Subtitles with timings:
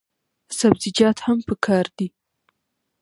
[0.59, 2.07] سبزیجات هم پکار دي.